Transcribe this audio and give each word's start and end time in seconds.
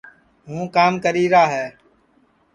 ہوں 0.47 0.63
کام 0.75 0.93
کریرا 1.03 1.43
ہے 1.53 1.67